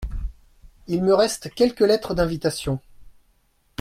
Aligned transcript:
Il 0.87 1.03
me 1.03 1.13
reste 1.13 1.53
quelques 1.53 1.81
lettres 1.81 2.15
d’invitation. 2.15 2.79